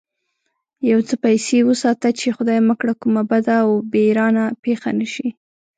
[0.91, 5.27] يو څه پيسې وساته چې خدای مکړه کومه بده و بېرانه پېښه نه شي.